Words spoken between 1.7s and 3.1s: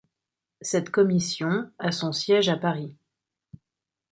a son siège à Paris.